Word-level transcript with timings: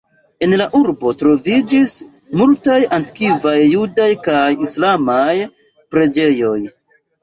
En 0.45 0.53
la 0.61 0.65
urbo 0.79 1.11
troviĝis 1.19 1.91
multaj 2.43 2.79
antikvaj 2.99 3.55
judaj 3.61 4.11
kaj 4.27 4.43
islamaj 4.69 5.41
preĝejoj. 5.95 6.61